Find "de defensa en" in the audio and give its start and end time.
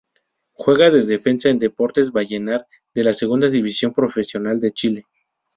0.89-1.59